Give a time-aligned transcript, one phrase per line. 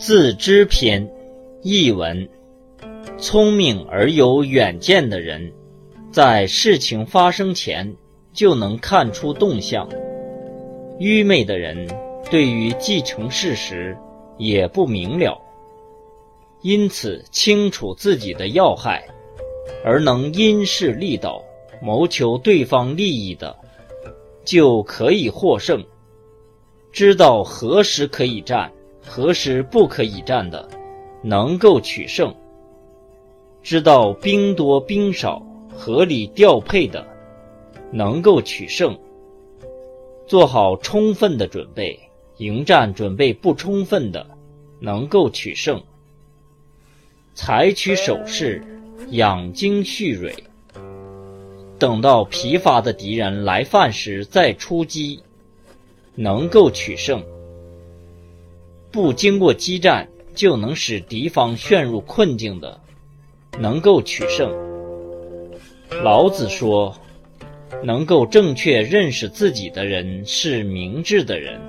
[0.00, 1.06] 自知篇，
[1.60, 2.26] 译文：
[3.18, 5.52] 聪明而有远见的人，
[6.10, 7.94] 在事情发生前
[8.32, 9.86] 就能看出动向；
[10.98, 11.86] 愚昧的人
[12.30, 13.94] 对于既成事实
[14.38, 15.38] 也不明了，
[16.62, 19.06] 因此清楚自己的要害，
[19.84, 21.44] 而能因势利导，
[21.82, 23.54] 谋求对方利益的，
[24.46, 25.84] 就可以获胜。
[26.90, 28.72] 知道何时可以战。
[29.02, 30.68] 何时不可以战的，
[31.22, 32.32] 能够取胜；
[33.62, 35.44] 知道兵多兵少、
[35.74, 37.06] 合理调配的，
[37.90, 38.94] 能够取胜；
[40.26, 41.98] 做好充分的准备，
[42.36, 44.26] 迎战准备不充分的，
[44.78, 45.78] 能够取胜；
[47.34, 48.62] 采取守势，
[49.10, 50.32] 养精蓄锐，
[51.78, 55.20] 等到疲乏的敌人来犯时再出击，
[56.14, 57.22] 能够取胜。
[58.92, 62.80] 不经过激战就能使敌方陷入困境的，
[63.58, 64.52] 能够取胜。
[66.02, 66.96] 老子说
[67.84, 71.60] ：“能够正确认识自己的人是明智的人。”